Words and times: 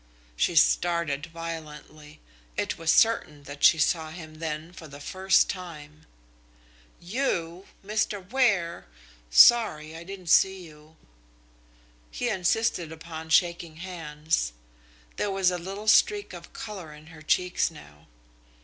She 0.35 0.55
started 0.55 1.27
violently. 1.27 2.21
It 2.57 2.75
was 2.79 2.89
certain 2.91 3.43
that 3.43 3.63
she 3.63 3.77
saw 3.77 4.09
him 4.09 4.39
then 4.39 4.73
for 4.73 4.87
the 4.87 4.99
first 4.99 5.47
time. 5.47 6.07
"You! 6.99 7.67
Mr. 7.85 8.27
Ware! 8.31 8.87
Sorry, 9.29 9.95
I 9.95 10.03
didn't 10.03 10.31
see 10.31 10.63
you." 10.63 10.95
He 12.09 12.29
insisted 12.29 12.91
upon 12.91 13.29
shaking 13.29 13.75
hands. 13.75 14.53
There 15.17 15.29
was 15.29 15.51
a 15.51 15.59
little 15.59 15.87
streak 15.87 16.33
of 16.33 16.51
colour 16.51 16.91
in 16.95 17.13
her 17.13 17.21
cheeks 17.21 17.69
now. 17.69 18.07